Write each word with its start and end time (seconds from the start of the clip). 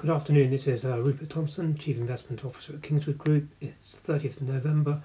Good 0.00 0.08
afternoon. 0.08 0.50
This 0.50 0.66
is 0.66 0.82
uh, 0.82 0.98
Rupert 0.98 1.28
Thompson, 1.28 1.76
Chief 1.76 1.98
Investment 1.98 2.42
Officer 2.42 2.72
at 2.72 2.82
Kingswood 2.82 3.18
Group. 3.18 3.50
It's 3.60 3.98
30th 4.08 4.40
of 4.40 4.48
November, 4.48 5.02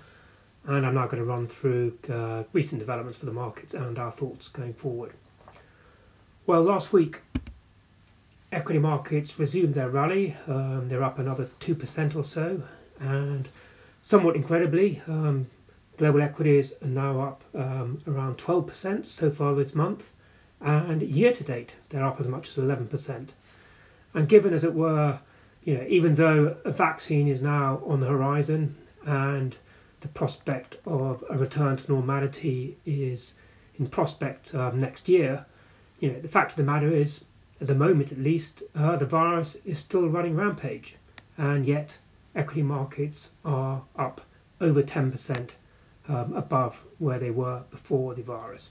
and 0.65 0.85
I'm 0.85 0.93
now 0.93 1.05
going 1.05 1.21
to 1.21 1.25
run 1.25 1.49
through 1.49 1.97
uh, 2.09 2.43
recent 2.53 2.79
developments 2.79 3.17
for 3.17 3.25
the 3.25 3.33
markets 3.33 3.73
and 3.73 3.99
our 3.99 4.09
thoughts 4.09 4.47
going 4.47 4.73
forward. 4.73 5.11
Well, 6.47 6.61
last 6.61 6.93
week, 6.93 7.19
equity 8.53 8.79
markets 8.79 9.37
resumed 9.37 9.75
their 9.75 9.89
rally. 9.89 10.37
Um, 10.47 10.87
they're 10.87 11.03
up 11.03 11.19
another 11.19 11.49
2% 11.59 12.15
or 12.15 12.23
so, 12.23 12.63
and 12.97 13.49
somewhat 14.01 14.37
incredibly, 14.37 15.01
um, 15.09 15.47
global 15.97 16.21
equities 16.21 16.71
are 16.81 16.87
now 16.87 17.19
up 17.19 17.43
um, 17.53 18.01
around 18.07 18.37
12% 18.37 19.05
so 19.05 19.29
far 19.29 19.55
this 19.55 19.75
month, 19.75 20.05
and 20.61 21.01
year 21.01 21.33
to 21.33 21.43
date, 21.43 21.71
they're 21.89 22.05
up 22.05 22.21
as 22.21 22.29
much 22.29 22.47
as 22.47 22.55
11%. 22.55 23.31
And 24.15 24.29
given, 24.29 24.53
as 24.53 24.63
it 24.63 24.73
were, 24.73 25.19
you 25.63 25.75
know, 25.75 25.85
even 25.87 26.15
though 26.15 26.57
a 26.63 26.71
vaccine 26.71 27.27
is 27.27 27.41
now 27.41 27.81
on 27.85 27.99
the 27.99 28.07
horizon 28.07 28.77
and 29.05 29.55
the 29.99 30.07
prospect 30.07 30.77
of 30.85 31.23
a 31.29 31.37
return 31.37 31.77
to 31.77 31.91
normality 31.91 32.77
is 32.85 33.33
in 33.77 33.87
prospect 33.87 34.55
um, 34.55 34.79
next 34.79 35.09
year, 35.09 35.45
you 35.99 36.11
know, 36.11 36.19
the 36.21 36.29
fact 36.29 36.51
of 36.51 36.57
the 36.57 36.63
matter 36.63 36.91
is, 36.91 37.25
at 37.59 37.67
the 37.67 37.75
moment 37.75 38.11
at 38.11 38.19
least, 38.19 38.63
uh, 38.73 38.95
the 38.95 39.05
virus 39.05 39.57
is 39.65 39.79
still 39.79 40.07
running 40.07 40.35
rampage, 40.35 40.95
and 41.37 41.65
yet 41.65 41.97
equity 42.35 42.63
markets 42.63 43.29
are 43.43 43.83
up 43.97 44.21
over 44.61 44.81
10% 44.81 45.49
um, 46.07 46.33
above 46.33 46.81
where 46.99 47.19
they 47.19 47.31
were 47.31 47.63
before 47.69 48.13
the 48.13 48.21
virus. 48.21 48.69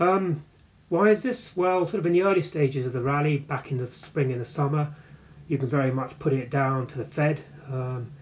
Um, 0.00 0.44
why 0.92 1.08
is 1.08 1.22
this? 1.22 1.56
Well, 1.56 1.86
sort 1.86 2.00
of 2.00 2.06
in 2.06 2.12
the 2.12 2.20
early 2.20 2.42
stages 2.42 2.84
of 2.84 2.92
the 2.92 3.00
rally, 3.00 3.38
back 3.38 3.70
in 3.70 3.78
the 3.78 3.86
spring 3.86 4.30
and 4.30 4.38
the 4.38 4.44
summer, 4.44 4.94
you 5.48 5.56
can 5.56 5.66
very 5.66 5.90
much 5.90 6.18
put 6.18 6.34
it 6.34 6.50
down 6.50 6.86
to 6.88 6.98
the 6.98 7.04
Fed. 7.06 7.40
Um, 7.72 8.12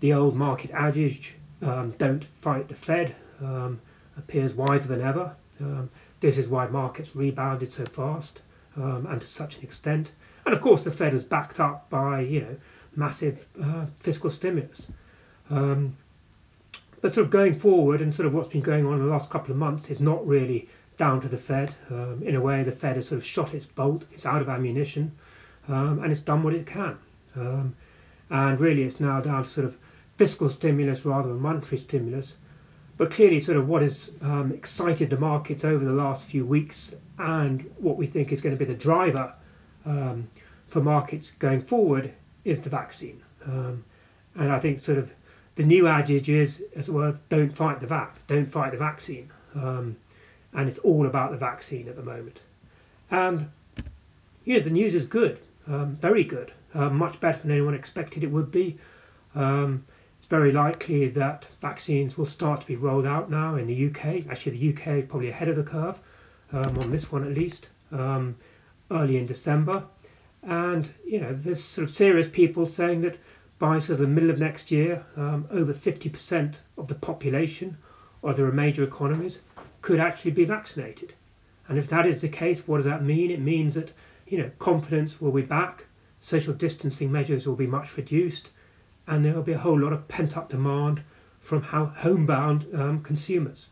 the 0.00 0.12
old 0.12 0.34
market 0.34 0.72
adage, 0.72 1.34
um, 1.62 1.92
don't 1.98 2.24
fight 2.40 2.66
the 2.66 2.74
Fed, 2.74 3.14
um, 3.40 3.80
appears 4.18 4.54
wiser 4.54 4.88
than 4.88 5.02
ever. 5.02 5.36
Um, 5.60 5.88
this 6.18 6.36
is 6.36 6.48
why 6.48 6.66
markets 6.66 7.14
rebounded 7.14 7.70
so 7.70 7.84
fast 7.84 8.40
um, 8.76 9.06
and 9.08 9.20
to 9.20 9.26
such 9.28 9.58
an 9.58 9.62
extent. 9.62 10.10
And 10.44 10.52
of 10.52 10.60
course, 10.60 10.82
the 10.82 10.90
Fed 10.90 11.14
was 11.14 11.22
backed 11.22 11.60
up 11.60 11.88
by, 11.90 12.22
you 12.22 12.40
know, 12.40 12.56
massive 12.96 13.46
uh, 13.62 13.86
fiscal 14.00 14.30
stimulus. 14.30 14.88
Um, 15.48 15.96
but 17.00 17.14
sort 17.14 17.26
of 17.26 17.30
going 17.30 17.54
forward 17.54 18.00
and 18.00 18.12
sort 18.12 18.26
of 18.26 18.34
what's 18.34 18.48
been 18.48 18.62
going 18.62 18.84
on 18.84 18.94
in 18.94 18.98
the 18.98 19.12
last 19.12 19.30
couple 19.30 19.52
of 19.52 19.58
months 19.58 19.90
is 19.90 20.00
not 20.00 20.26
really 20.26 20.68
down 20.96 21.20
to 21.20 21.28
the 21.28 21.36
Fed. 21.36 21.74
Um, 21.90 22.22
in 22.24 22.34
a 22.34 22.40
way, 22.40 22.62
the 22.62 22.72
Fed 22.72 22.96
has 22.96 23.08
sort 23.08 23.18
of 23.18 23.24
shot 23.24 23.54
its 23.54 23.66
bolt, 23.66 24.04
it's 24.12 24.26
out 24.26 24.42
of 24.42 24.48
ammunition, 24.48 25.12
um, 25.68 26.00
and 26.02 26.12
it's 26.12 26.20
done 26.20 26.42
what 26.42 26.54
it 26.54 26.66
can. 26.66 26.98
Um, 27.34 27.76
and 28.30 28.58
really, 28.60 28.82
it's 28.82 29.00
now 29.00 29.20
down 29.20 29.44
to 29.44 29.48
sort 29.48 29.66
of 29.66 29.76
fiscal 30.16 30.48
stimulus 30.48 31.04
rather 31.04 31.28
than 31.28 31.40
monetary 31.40 31.78
stimulus. 31.78 32.34
But 32.96 33.10
clearly, 33.10 33.40
sort 33.40 33.58
of 33.58 33.68
what 33.68 33.82
has 33.82 34.10
um, 34.22 34.52
excited 34.52 35.10
the 35.10 35.18
markets 35.18 35.64
over 35.64 35.84
the 35.84 35.92
last 35.92 36.24
few 36.24 36.46
weeks 36.46 36.94
and 37.18 37.70
what 37.78 37.96
we 37.96 38.06
think 38.06 38.32
is 38.32 38.40
going 38.40 38.56
to 38.56 38.58
be 38.58 38.70
the 38.70 38.78
driver 38.78 39.34
um, 39.84 40.28
for 40.66 40.80
markets 40.80 41.32
going 41.38 41.62
forward 41.62 42.12
is 42.44 42.62
the 42.62 42.70
vaccine. 42.70 43.22
Um, 43.44 43.84
and 44.34 44.50
I 44.50 44.58
think 44.58 44.80
sort 44.80 44.98
of 44.98 45.12
the 45.56 45.62
new 45.62 45.86
adage 45.86 46.28
is, 46.28 46.62
as 46.74 46.88
it 46.88 46.92
were, 46.92 47.18
don't 47.28 47.50
fight 47.50 47.80
the 47.80 47.86
Vac, 47.86 48.26
don't 48.26 48.46
fight 48.46 48.72
the 48.72 48.78
vaccine. 48.78 49.30
Um, 49.54 49.96
and 50.52 50.68
it's 50.68 50.78
all 50.78 51.06
about 51.06 51.30
the 51.30 51.36
vaccine 51.36 51.88
at 51.88 51.96
the 51.96 52.02
moment. 52.02 52.40
And 53.10 53.50
yeah, 54.44 54.60
the 54.60 54.70
news 54.70 54.94
is 54.94 55.04
good, 55.04 55.40
um, 55.66 55.96
very 55.96 56.24
good, 56.24 56.52
uh, 56.74 56.90
much 56.90 57.20
better 57.20 57.38
than 57.38 57.50
anyone 57.50 57.74
expected 57.74 58.22
it 58.22 58.30
would 58.30 58.50
be. 58.50 58.78
Um, 59.34 59.84
it's 60.18 60.26
very 60.26 60.52
likely 60.52 61.08
that 61.10 61.46
vaccines 61.60 62.16
will 62.16 62.26
start 62.26 62.62
to 62.62 62.66
be 62.66 62.76
rolled 62.76 63.06
out 63.06 63.30
now 63.30 63.56
in 63.56 63.66
the 63.66 63.86
UK. 63.88 64.26
Actually, 64.30 64.58
the 64.58 64.72
UK 64.72 65.08
probably 65.08 65.28
ahead 65.28 65.48
of 65.48 65.56
the 65.56 65.62
curve 65.62 65.98
um, 66.52 66.78
on 66.78 66.90
this 66.90 67.12
one 67.12 67.24
at 67.24 67.34
least, 67.34 67.68
um, 67.92 68.36
early 68.90 69.16
in 69.16 69.26
December. 69.26 69.84
And 70.42 70.90
you 71.04 71.20
know, 71.20 71.38
there's 71.38 71.62
sort 71.62 71.88
of 71.88 71.94
serious 71.94 72.28
people 72.28 72.66
saying 72.66 73.02
that 73.02 73.18
by 73.58 73.78
sort 73.78 73.92
of 73.92 73.98
the 73.98 74.06
middle 74.06 74.30
of 74.30 74.38
next 74.38 74.70
year, 74.70 75.04
um, 75.16 75.48
over 75.50 75.72
50% 75.72 76.54
of 76.76 76.88
the 76.88 76.94
population 76.94 77.78
of 78.22 78.36
the 78.36 78.44
major 78.52 78.82
economies 78.82 79.38
could 79.86 80.00
actually 80.00 80.32
be 80.32 80.44
vaccinated. 80.44 81.12
And 81.68 81.78
if 81.78 81.88
that 81.90 82.06
is 82.06 82.20
the 82.20 82.28
case, 82.28 82.66
what 82.66 82.78
does 82.78 82.86
that 82.86 83.04
mean? 83.04 83.30
It 83.30 83.40
means 83.40 83.74
that 83.76 83.92
you 84.26 84.36
know 84.36 84.50
confidence 84.58 85.20
will 85.20 85.30
be 85.30 85.42
back, 85.42 85.84
social 86.20 86.52
distancing 86.52 87.12
measures 87.12 87.46
will 87.46 87.54
be 87.54 87.68
much 87.68 87.96
reduced, 87.96 88.48
and 89.06 89.24
there 89.24 89.32
will 89.32 89.44
be 89.44 89.52
a 89.52 89.58
whole 89.58 89.78
lot 89.78 89.92
of 89.92 90.08
pent 90.08 90.36
up 90.36 90.48
demand 90.48 91.02
from 91.38 91.62
homebound 91.62 92.66
um, 92.74 92.98
consumers. 92.98 93.68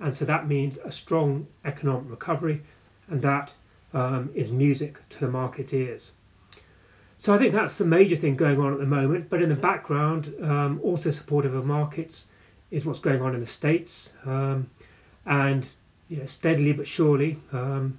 And 0.00 0.16
so 0.16 0.24
that 0.24 0.48
means 0.48 0.78
a 0.82 0.90
strong 0.90 1.46
economic 1.62 2.10
recovery, 2.10 2.62
and 3.08 3.20
that 3.20 3.50
um, 3.92 4.30
is 4.34 4.48
music 4.50 4.96
to 5.10 5.20
the 5.20 5.28
market's 5.28 5.74
ears. 5.74 6.12
So 7.18 7.34
I 7.34 7.38
think 7.38 7.52
that's 7.52 7.76
the 7.76 7.84
major 7.84 8.16
thing 8.16 8.36
going 8.36 8.58
on 8.58 8.72
at 8.72 8.78
the 8.78 8.86
moment. 8.86 9.28
But 9.28 9.42
in 9.42 9.50
the 9.50 9.56
background, 9.56 10.32
um, 10.40 10.80
also 10.82 11.10
supportive 11.10 11.54
of 11.54 11.66
markets, 11.66 12.24
is 12.70 12.86
what's 12.86 13.00
going 13.00 13.20
on 13.20 13.34
in 13.34 13.40
the 13.40 13.46
states. 13.46 14.08
Um, 14.24 14.70
and 15.26 15.66
you 16.08 16.18
know, 16.18 16.26
steadily 16.26 16.72
but 16.72 16.86
surely, 16.86 17.38
um, 17.52 17.98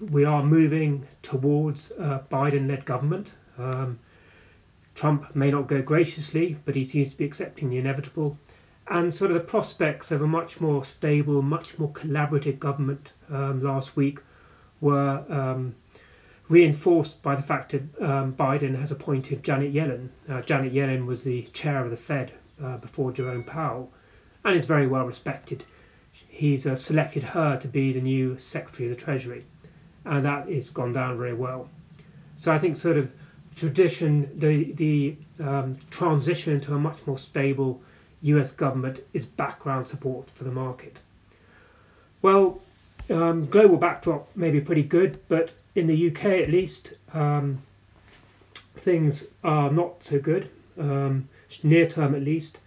we 0.00 0.24
are 0.24 0.42
moving 0.42 1.06
towards 1.22 1.90
a 1.92 2.22
Biden-led 2.30 2.84
government. 2.84 3.30
Um, 3.58 4.00
Trump 4.94 5.34
may 5.34 5.50
not 5.50 5.66
go 5.66 5.82
graciously, 5.82 6.56
but 6.64 6.74
he 6.74 6.84
seems 6.84 7.10
to 7.10 7.16
be 7.16 7.24
accepting 7.24 7.70
the 7.70 7.78
inevitable, 7.78 8.38
and 8.88 9.14
sort 9.14 9.30
of 9.30 9.34
the 9.34 9.44
prospects 9.44 10.10
of 10.10 10.20
a 10.20 10.26
much 10.26 10.60
more 10.60 10.84
stable, 10.84 11.42
much 11.42 11.78
more 11.78 11.90
collaborative 11.90 12.58
government 12.58 13.12
um, 13.30 13.62
last 13.62 13.96
week 13.96 14.20
were 14.80 15.24
um, 15.28 15.74
reinforced 16.48 17.22
by 17.22 17.34
the 17.34 17.42
fact 17.42 17.72
that 17.72 17.82
um, 18.02 18.34
Biden 18.34 18.78
has 18.78 18.90
appointed 18.90 19.42
Janet 19.42 19.72
Yellen. 19.72 20.10
Uh, 20.28 20.42
Janet 20.42 20.74
Yellen 20.74 21.06
was 21.06 21.24
the 21.24 21.42
chair 21.52 21.84
of 21.84 21.90
the 21.90 21.96
Fed 21.96 22.32
uh, 22.62 22.76
before 22.76 23.10
Jerome 23.10 23.44
Powell, 23.44 23.90
and 24.44 24.58
is 24.58 24.66
very 24.66 24.86
well 24.86 25.06
respected 25.06 25.64
he's 26.28 26.66
uh, 26.66 26.76
selected 26.76 27.22
her 27.22 27.58
to 27.58 27.68
be 27.68 27.92
the 27.92 28.00
new 28.00 28.38
Secretary 28.38 28.90
of 28.90 28.96
the 28.96 29.02
Treasury, 29.02 29.44
and 30.04 30.24
that 30.24 30.48
has 30.48 30.70
gone 30.70 30.92
down 30.92 31.18
very 31.18 31.34
well. 31.34 31.68
So 32.36 32.52
I 32.52 32.58
think 32.58 32.76
sort 32.76 32.96
of 32.96 33.12
tradition, 33.56 34.30
the 34.38 34.72
the 34.72 35.16
um, 35.40 35.78
transition 35.90 36.60
to 36.60 36.74
a 36.74 36.78
much 36.78 37.06
more 37.06 37.18
stable 37.18 37.80
U.S. 38.22 38.52
government 38.52 39.00
is 39.12 39.26
background 39.26 39.86
support 39.86 40.30
for 40.30 40.44
the 40.44 40.50
market. 40.50 40.98
Well, 42.22 42.62
um, 43.10 43.46
global 43.46 43.76
backdrop 43.76 44.34
may 44.34 44.50
be 44.50 44.60
pretty 44.60 44.82
good, 44.82 45.20
but 45.28 45.50
in 45.74 45.86
the 45.86 46.10
UK 46.10 46.24
at 46.24 46.50
least, 46.50 46.94
um, 47.12 47.62
things 48.76 49.24
are 49.42 49.70
not 49.70 50.02
so 50.02 50.18
good, 50.18 50.48
um, 50.78 51.28
near 51.62 51.86
term 51.86 52.14
at 52.14 52.22
least. 52.22 52.58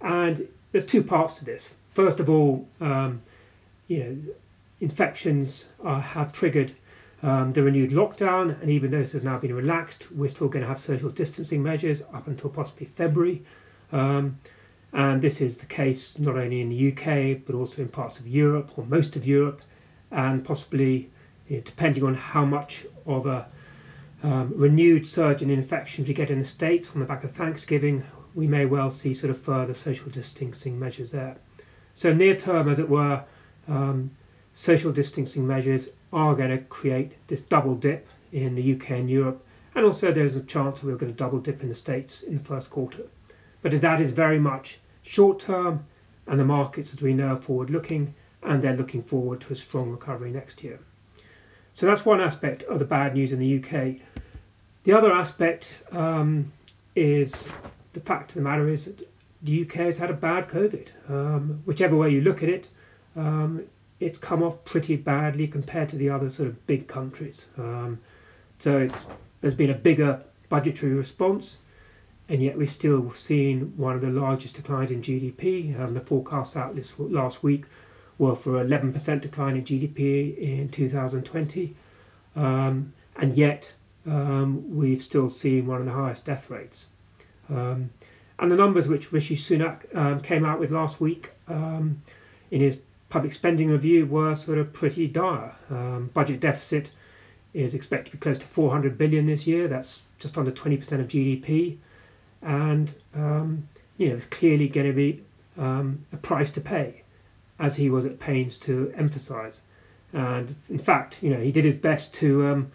And 0.00 0.48
there's 0.72 0.84
two 0.84 1.02
parts 1.02 1.34
to 1.34 1.44
this 1.44 1.70
first 2.04 2.18
of 2.18 2.30
all, 2.30 2.66
um, 2.80 3.20
you 3.86 3.98
know, 4.02 4.16
infections 4.80 5.66
are, 5.84 6.00
have 6.00 6.32
triggered 6.32 6.72
um, 7.22 7.52
the 7.52 7.62
renewed 7.62 7.90
lockdown, 7.90 8.58
and 8.62 8.70
even 8.70 8.90
though 8.90 9.00
this 9.00 9.12
has 9.12 9.22
now 9.22 9.36
been 9.36 9.54
relaxed, 9.54 10.10
we're 10.10 10.30
still 10.30 10.48
going 10.48 10.62
to 10.62 10.68
have 10.68 10.80
social 10.80 11.10
distancing 11.10 11.62
measures 11.62 12.00
up 12.14 12.26
until 12.26 12.48
possibly 12.48 12.86
February. 12.86 13.42
Um, 13.92 14.38
and 14.94 15.20
this 15.20 15.42
is 15.42 15.58
the 15.58 15.66
case 15.66 16.18
not 16.18 16.36
only 16.36 16.62
in 16.62 16.70
the 16.70 16.90
UK 16.90 17.42
but 17.46 17.54
also 17.54 17.82
in 17.82 17.88
parts 17.88 18.18
of 18.18 18.26
Europe 18.26 18.70
or 18.78 18.86
most 18.86 19.14
of 19.14 19.26
Europe, 19.26 19.60
and 20.10 20.42
possibly, 20.42 21.10
you 21.48 21.56
know, 21.56 21.62
depending 21.62 22.02
on 22.02 22.14
how 22.14 22.46
much 22.46 22.86
of 23.04 23.26
a 23.26 23.46
um, 24.22 24.52
renewed 24.56 25.06
surge 25.06 25.42
in 25.42 25.50
infections 25.50 26.08
we 26.08 26.14
get 26.14 26.30
in 26.30 26.38
the 26.38 26.44
States 26.44 26.90
on 26.94 27.00
the 27.00 27.06
back 27.06 27.24
of 27.24 27.32
Thanksgiving, 27.32 28.04
we 28.34 28.46
may 28.46 28.64
well 28.64 28.90
see 28.90 29.12
sort 29.12 29.30
of 29.30 29.38
further 29.40 29.74
social 29.74 30.08
distancing 30.08 30.78
measures 30.78 31.10
there. 31.10 31.36
So 31.94 32.12
near 32.12 32.34
term, 32.34 32.68
as 32.68 32.78
it 32.78 32.88
were, 32.88 33.24
um, 33.68 34.10
social 34.54 34.92
distancing 34.92 35.46
measures 35.46 35.88
are 36.12 36.34
going 36.34 36.50
to 36.50 36.58
create 36.58 37.12
this 37.28 37.40
double 37.40 37.74
dip 37.74 38.06
in 38.32 38.54
the 38.54 38.74
UK 38.74 38.90
and 38.90 39.10
Europe, 39.10 39.44
and 39.74 39.84
also 39.84 40.12
there's 40.12 40.36
a 40.36 40.40
chance 40.40 40.82
we're 40.82 40.96
going 40.96 41.12
to 41.12 41.18
double 41.18 41.38
dip 41.38 41.62
in 41.62 41.68
the 41.68 41.74
States 41.74 42.22
in 42.22 42.34
the 42.34 42.44
first 42.44 42.70
quarter. 42.70 43.04
But 43.62 43.80
that 43.80 44.00
is 44.00 44.12
very 44.12 44.38
much 44.38 44.78
short 45.02 45.38
term, 45.38 45.86
and 46.26 46.38
the 46.38 46.44
markets, 46.44 46.92
as 46.92 47.00
we 47.00 47.14
know, 47.14 47.34
are 47.34 47.40
forward 47.40 47.70
looking, 47.70 48.14
and 48.42 48.62
they're 48.62 48.76
looking 48.76 49.02
forward 49.02 49.40
to 49.42 49.52
a 49.52 49.56
strong 49.56 49.90
recovery 49.90 50.30
next 50.30 50.62
year. 50.62 50.80
So 51.74 51.86
that's 51.86 52.04
one 52.04 52.20
aspect 52.20 52.62
of 52.64 52.78
the 52.78 52.84
bad 52.84 53.14
news 53.14 53.32
in 53.32 53.38
the 53.38 53.58
UK. 53.58 54.00
The 54.84 54.92
other 54.92 55.12
aspect 55.12 55.78
um, 55.92 56.52
is 56.96 57.46
the 57.92 58.00
fact 58.00 58.30
of 58.30 58.34
the 58.36 58.42
matter 58.42 58.68
is 58.68 58.86
that 58.86 59.08
the 59.42 59.62
UK 59.62 59.72
has 59.74 59.98
had 59.98 60.10
a 60.10 60.14
bad 60.14 60.48
COVID. 60.48 60.88
Um, 61.08 61.62
whichever 61.64 61.96
way 61.96 62.10
you 62.10 62.20
look 62.20 62.42
at 62.42 62.48
it, 62.48 62.68
um, 63.16 63.64
it's 63.98 64.18
come 64.18 64.42
off 64.42 64.64
pretty 64.64 64.96
badly 64.96 65.46
compared 65.46 65.88
to 65.90 65.96
the 65.96 66.10
other 66.10 66.28
sort 66.28 66.48
of 66.48 66.66
big 66.66 66.86
countries. 66.88 67.46
Um, 67.58 68.00
so 68.58 68.88
there's 69.40 69.54
been 69.54 69.70
a 69.70 69.74
bigger 69.74 70.22
budgetary 70.48 70.92
response, 70.92 71.58
and 72.28 72.42
yet 72.42 72.56
we're 72.56 72.66
still 72.66 73.12
seeing 73.14 73.76
one 73.76 73.94
of 73.94 74.02
the 74.02 74.08
largest 74.08 74.56
declines 74.56 74.90
in 74.90 75.02
GDP. 75.02 75.78
Um, 75.78 75.94
the 75.94 76.00
forecasts 76.00 76.56
out 76.56 76.76
this 76.76 76.92
last 76.98 77.42
week 77.42 77.64
were 78.18 78.36
for 78.36 78.62
11% 78.62 79.20
decline 79.20 79.56
in 79.56 79.64
GDP 79.64 80.36
in 80.38 80.68
2020, 80.68 81.74
um, 82.36 82.92
and 83.16 83.36
yet 83.36 83.72
um, 84.06 84.76
we've 84.76 85.02
still 85.02 85.28
seen 85.28 85.66
one 85.66 85.80
of 85.80 85.86
the 85.86 85.92
highest 85.92 86.24
death 86.24 86.50
rates. 86.50 86.86
Um, 87.48 87.90
and 88.40 88.50
the 88.50 88.56
numbers 88.56 88.88
which 88.88 89.12
Rishi 89.12 89.36
Sunak 89.36 89.94
um, 89.94 90.20
came 90.20 90.46
out 90.46 90.58
with 90.58 90.70
last 90.70 90.98
week 90.98 91.30
um, 91.46 92.02
in 92.50 92.62
his 92.62 92.78
public 93.10 93.34
spending 93.34 93.68
review 93.68 94.06
were 94.06 94.34
sort 94.34 94.56
of 94.56 94.72
pretty 94.72 95.06
dire. 95.06 95.54
Um, 95.70 96.10
budget 96.14 96.40
deficit 96.40 96.90
is 97.52 97.74
expected 97.74 98.12
to 98.12 98.16
be 98.16 98.20
close 98.20 98.38
to 98.38 98.46
400 98.46 98.96
billion 98.96 99.26
this 99.26 99.46
year. 99.46 99.68
That's 99.68 100.00
just 100.18 100.38
under 100.38 100.50
20% 100.50 100.80
of 100.92 101.08
GDP, 101.08 101.76
and 102.40 102.94
um, 103.14 103.68
you 103.98 104.08
know, 104.08 104.14
it's 104.14 104.24
clearly 104.26 104.68
going 104.68 104.86
to 104.86 104.92
be 104.94 105.22
um, 105.58 106.06
a 106.12 106.16
price 106.16 106.50
to 106.52 106.60
pay, 106.60 107.02
as 107.58 107.76
he 107.76 107.90
was 107.90 108.06
at 108.06 108.18
pains 108.18 108.56
to 108.58 108.92
emphasise. 108.96 109.60
And 110.14 110.54
in 110.70 110.78
fact, 110.78 111.18
you 111.20 111.30
know, 111.30 111.40
he 111.40 111.52
did 111.52 111.64
his 111.64 111.76
best 111.76 112.14
to, 112.14 112.46
um, 112.46 112.72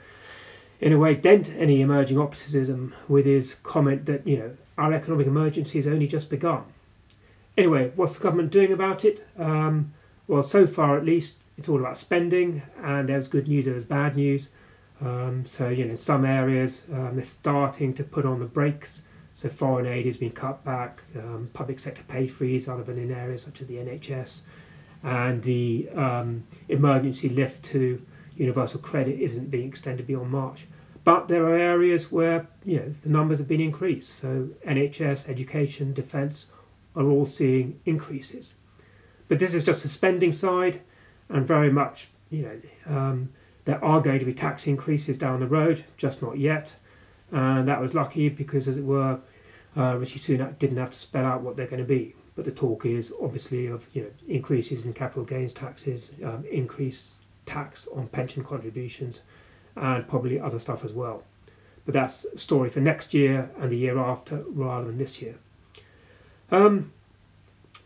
in 0.79 0.94
a 0.94 0.97
way, 0.97 1.15
dent 1.15 1.50
any 1.57 1.81
emerging 1.81 2.19
optimism 2.19 2.94
with 3.07 3.25
his 3.25 3.56
comment 3.63 4.06
that 4.06 4.27
you 4.27 4.38
know 4.38 4.51
our 4.77 4.94
economic 4.94 5.27
emergency 5.27 5.80
has 5.80 5.88
only 5.88 6.07
just 6.07 6.30
begun. 6.30 6.63
Anyway, 7.57 7.92
what's 7.95 8.16
the 8.16 8.24
government 8.24 8.51
doing 8.51 8.72
about 8.72 9.06
it? 9.06 9.25
Um, 9.39 9.94
well, 10.27 10.44
so 10.44 10.68
far 10.68 10.98
at 10.98 11.06
least, 11.06 11.38
it's 11.57 11.69
all 11.69 11.80
about 11.80 11.98
spending, 11.98 12.62
and 12.83 13.07
there's 13.07 13.27
good 13.27 13.48
news, 13.48 13.66
there's 13.66 13.86
bad 13.86 14.18
news. 14.18 14.50
Um, 15.01 15.45
so, 15.45 15.69
you 15.69 15.86
know, 15.86 15.92
in 15.92 15.98
some 15.98 16.25
areas, 16.25 16.81
um, 16.92 17.12
they're 17.16 17.24
starting 17.24 17.94
to 17.94 18.04
put 18.04 18.25
on 18.25 18.39
the 18.39 18.45
brakes. 18.45 19.01
So, 19.33 19.50
foreign 19.50 19.86
aid 19.86 20.06
has 20.06 20.18
been 20.18 20.31
cut 20.31 20.63
back, 20.63 21.01
um, 21.16 21.50
public 21.54 21.80
sector 21.80 22.04
pay 22.07 22.27
freeze, 22.27 22.68
other 22.68 22.83
than 22.83 22.98
in 22.98 23.12
areas 23.12 23.44
such 23.44 23.62
as 23.62 23.68
the 23.68 23.75
NHS, 23.75 24.42
and 25.04 25.44
the 25.44 25.89
um, 25.95 26.44
emergency 26.69 27.30
lift 27.30 27.63
to 27.66 28.01
universal 28.36 28.80
credit 28.80 29.19
isn't 29.19 29.51
being 29.51 29.68
extended 29.68 30.07
beyond 30.07 30.31
March. 30.31 30.68
But 31.05 31.27
there 31.27 31.45
are 31.45 31.55
areas 31.55 32.11
where 32.11 32.47
you 32.65 32.77
know 32.77 32.93
the 33.03 33.09
numbers 33.09 33.37
have 33.37 33.47
been 33.47 33.61
increased. 33.61 34.19
So 34.19 34.49
NHS, 34.67 35.29
education, 35.29 35.93
defence 35.93 36.47
are 36.95 37.05
all 37.05 37.27
seeing 37.27 37.79
increases. 37.85 38.55
But 39.27 39.39
this 39.39 39.53
is 39.53 39.63
just 39.63 39.83
the 39.83 39.89
spending 39.89 40.31
side, 40.31 40.81
and 41.29 41.47
very 41.47 41.71
much, 41.71 42.09
you 42.29 42.43
know, 42.43 42.95
um, 42.95 43.29
there 43.65 43.83
are 43.83 44.01
going 44.01 44.19
to 44.19 44.25
be 44.25 44.33
tax 44.33 44.67
increases 44.67 45.17
down 45.17 45.39
the 45.39 45.47
road, 45.47 45.85
just 45.95 46.21
not 46.21 46.37
yet. 46.39 46.73
And 47.31 47.67
that 47.67 47.81
was 47.81 47.93
lucky 47.93 48.29
because, 48.29 48.67
as 48.67 48.77
it 48.77 48.83
were, 48.83 49.19
uh, 49.77 49.95
Rishi 49.97 50.19
Sunak 50.19 50.57
didn't 50.57 50.77
have 50.77 50.91
to 50.91 50.99
spell 50.99 51.25
out 51.25 51.41
what 51.41 51.55
they're 51.55 51.67
going 51.67 51.81
to 51.81 51.87
be. 51.87 52.15
But 52.35 52.45
the 52.45 52.51
talk 52.51 52.85
is 52.85 53.13
obviously 53.21 53.67
of 53.67 53.87
you 53.93 54.01
know 54.01 54.09
increases 54.27 54.85
in 54.85 54.93
capital 54.93 55.23
gains 55.23 55.53
taxes, 55.53 56.11
um, 56.23 56.45
increased 56.49 57.13
tax 57.45 57.87
on 57.95 58.07
pension 58.07 58.43
contributions, 58.43 59.21
and 59.75 60.07
probably 60.07 60.39
other 60.39 60.60
stuff 60.60 60.83
as 60.83 60.94
well. 60.94 61.24
But 61.86 61.94
that's 61.94 62.25
a 62.25 62.38
story 62.38 62.69
for 62.69 62.80
next 62.80 63.13
year 63.13 63.50
and 63.60 63.72
the 63.72 63.77
year 63.77 63.98
after 63.98 64.44
rather 64.48 64.88
than 64.88 64.98
this 64.98 65.22
year. 65.22 65.36
Um, 66.51 66.92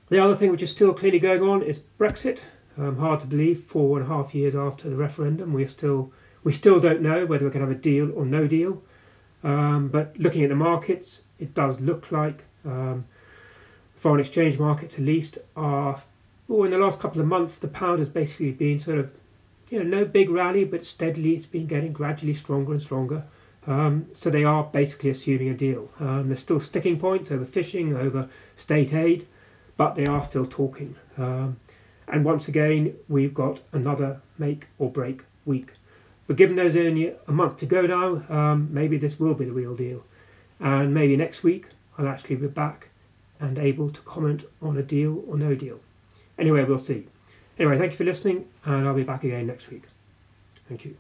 the 0.10 0.20
other 0.20 0.36
thing 0.36 0.52
which 0.52 0.64
is 0.64 0.72
still 0.72 0.94
clearly 0.94 1.20
going 1.20 1.42
on 1.42 1.62
is 1.62 1.80
Brexit. 2.00 2.40
Um, 2.78 2.98
hard 2.98 3.20
to 3.22 3.28
believe, 3.28 3.60
four 3.64 4.00
and 4.00 4.10
a 4.10 4.14
half 4.14 4.34
years 4.34 4.56
after 4.56 4.90
the 4.90 4.96
referendum, 4.96 5.54
we 5.54 5.68
still 5.68 6.12
we 6.44 6.54
still 6.54 6.80
don't 6.80 7.02
know 7.02 7.26
whether 7.26 7.44
we're 7.46 7.52
going 7.52 7.66
to 7.66 7.70
have 7.70 7.78
a 7.78 7.82
deal 7.82 8.12
or 8.14 8.26
no 8.26 8.48
deal. 8.48 8.82
Um, 9.44 9.90
but 9.90 10.18
looking 10.18 10.44
at 10.44 10.50
the 10.50 10.56
markets, 10.56 11.22
it 11.38 11.54
does 11.54 11.80
look 11.80 12.12
like 12.12 12.44
um, 12.66 13.06
foreign 13.96 14.20
exchange 14.20 14.58
markets, 14.58 14.96
at 14.96 15.02
least, 15.02 15.38
are. 15.56 16.02
Well, 16.48 16.64
in 16.64 16.72
the 16.72 16.78
last 16.78 17.00
couple 17.00 17.22
of 17.22 17.28
months, 17.28 17.60
the 17.60 17.68
pound 17.68 18.00
has 18.00 18.10
basically 18.10 18.52
been 18.52 18.80
sort 18.80 18.98
of, 18.98 19.12
you 19.72 19.84
know, 19.84 20.00
no 20.00 20.06
big 20.06 20.30
rally, 20.30 20.66
but 20.66 20.86
steadily 20.86 21.36
it's 21.36 21.46
been 21.46 21.68
getting 21.68 21.94
gradually 21.94 22.34
stronger 22.34 22.74
and 22.74 22.82
stronger. 22.82 23.24
Um, 23.68 24.08
so 24.14 24.30
they 24.30 24.44
are 24.44 24.64
basically 24.64 25.10
assuming 25.10 25.50
a 25.50 25.54
deal. 25.54 25.90
Um, 26.00 26.28
there's 26.28 26.40
still 26.40 26.60
sticking 26.60 27.00
points 27.00 27.32
over 27.32 27.46
fishing, 27.46 27.96
over 27.96 28.30
state 28.56 28.94
aid 28.94 29.28
but 29.80 29.96
they 29.96 30.06
are 30.06 30.26
still 30.26 30.46
talking. 30.46 30.98
Um, 31.18 31.56
and 32.06 32.26
once 32.26 32.50
again, 32.50 32.96
we've 33.08 33.34
got 33.34 33.62
another 33.72 34.20
make 34.38 34.68
or 34.78 34.92
break 34.92 35.24
week. 35.46 35.72
But 36.28 36.36
given 36.36 36.58
there's 36.58 36.76
only 36.76 37.14
a 37.30 37.32
month 37.32 37.60
to 37.60 37.66
go 37.66 37.84
now, 37.84 38.22
um, 38.28 38.68
maybe 38.74 38.98
this 38.98 39.18
will 39.18 39.36
be 39.36 39.46
the 39.46 39.54
real 39.54 39.78
deal. 39.78 40.04
And 40.60 40.94
maybe 40.94 41.16
next 41.16 41.44
week 41.44 41.68
I'll 41.98 42.10
actually 42.10 42.36
be 42.36 42.48
back 42.48 42.90
and 43.40 43.58
able 43.58 43.90
to 43.90 44.02
comment 44.02 44.44
on 44.62 44.78
a 44.78 44.84
deal 44.84 45.24
or 45.26 45.38
no 45.38 45.56
deal. 45.56 45.80
Anyway, 46.38 46.66
we'll 46.66 46.78
see. 46.78 47.08
Anyway, 47.60 47.78
thank 47.78 47.92
you 47.92 47.98
for 47.98 48.06
listening, 48.06 48.46
and 48.64 48.88
I'll 48.88 48.96
be 48.96 49.04
back 49.04 49.26
again 49.26 49.46
next 49.48 49.70
week. 49.70 49.84
Thank 50.70 50.86
you. 50.86 50.96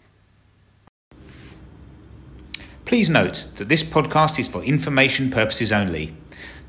Please 2.83 3.09
note 3.09 3.47
that 3.55 3.69
this 3.69 3.81
podcast 3.81 4.37
is 4.37 4.49
for 4.49 4.61
information 4.63 5.31
purposes 5.31 5.71
only. 5.71 6.13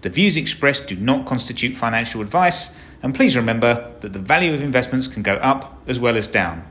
The 0.03 0.11
views 0.11 0.37
expressed 0.37 0.87
do 0.87 0.95
not 0.95 1.27
constitute 1.27 1.77
financial 1.77 2.21
advice, 2.21 2.71
and 3.03 3.15
please 3.15 3.35
remember 3.35 3.93
that 4.01 4.13
the 4.13 4.21
value 4.21 4.55
of 4.55 4.63
investments 4.63 5.09
can 5.09 5.23
go 5.25 5.35
up 5.37 5.83
as 5.89 5.99
well 5.99 6.17
as 6.17 6.29
down. 6.29 6.65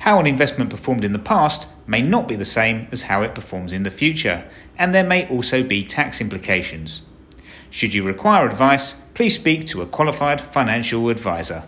How 0.00 0.18
an 0.18 0.26
investment 0.26 0.70
performed 0.70 1.04
in 1.04 1.12
the 1.12 1.18
past 1.18 1.66
may 1.86 2.00
not 2.00 2.26
be 2.26 2.36
the 2.36 2.44
same 2.44 2.88
as 2.90 3.02
how 3.02 3.22
it 3.22 3.34
performs 3.34 3.72
in 3.72 3.82
the 3.82 3.90
future, 3.90 4.48
and 4.78 4.94
there 4.94 5.04
may 5.04 5.28
also 5.28 5.62
be 5.62 5.84
tax 5.84 6.22
implications. 6.22 7.02
Should 7.68 7.92
you 7.92 8.02
require 8.02 8.48
advice, 8.48 8.94
please 9.12 9.34
speak 9.34 9.66
to 9.66 9.82
a 9.82 9.86
qualified 9.86 10.40
financial 10.40 11.08
advisor. 11.10 11.64